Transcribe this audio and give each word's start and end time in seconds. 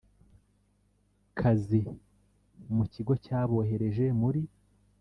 kazi 1.39 1.81
mu 2.75 2.83
kigo 2.93 3.13
cyabohereje 3.23 4.05
muri 4.19 4.41